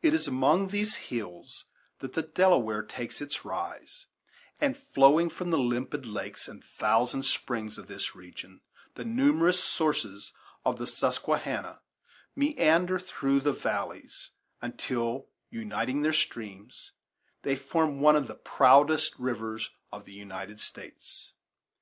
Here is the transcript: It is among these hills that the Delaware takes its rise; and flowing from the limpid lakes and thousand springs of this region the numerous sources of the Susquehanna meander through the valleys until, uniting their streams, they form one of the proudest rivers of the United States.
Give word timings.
It 0.00 0.14
is 0.14 0.26
among 0.26 0.68
these 0.68 0.94
hills 0.94 1.66
that 1.98 2.14
the 2.14 2.22
Delaware 2.22 2.80
takes 2.82 3.20
its 3.20 3.44
rise; 3.44 4.06
and 4.58 4.74
flowing 4.74 5.28
from 5.28 5.50
the 5.50 5.58
limpid 5.58 6.06
lakes 6.06 6.48
and 6.48 6.64
thousand 6.64 7.24
springs 7.26 7.76
of 7.76 7.86
this 7.86 8.14
region 8.14 8.62
the 8.94 9.04
numerous 9.04 9.62
sources 9.62 10.32
of 10.64 10.78
the 10.78 10.86
Susquehanna 10.86 11.82
meander 12.34 12.98
through 12.98 13.40
the 13.40 13.52
valleys 13.52 14.30
until, 14.62 15.28
uniting 15.50 16.00
their 16.00 16.14
streams, 16.14 16.92
they 17.42 17.54
form 17.54 18.00
one 18.00 18.16
of 18.16 18.28
the 18.28 18.36
proudest 18.36 19.12
rivers 19.18 19.68
of 19.92 20.06
the 20.06 20.14
United 20.14 20.58
States. 20.58 21.34